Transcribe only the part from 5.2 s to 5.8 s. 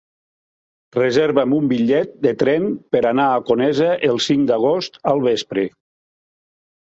vespre.